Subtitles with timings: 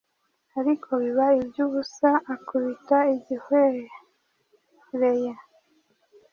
[0.57, 5.33] Arîko biba iby’ûbusâ akubita igihwêereye.